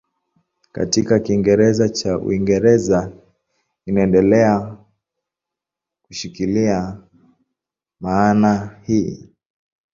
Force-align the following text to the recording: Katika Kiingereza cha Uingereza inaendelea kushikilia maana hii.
Katika 0.71 1.19
Kiingereza 1.19 1.89
cha 1.89 2.17
Uingereza 2.17 3.11
inaendelea 3.85 4.77
kushikilia 6.03 6.97
maana 7.99 8.79
hii. 8.83 9.29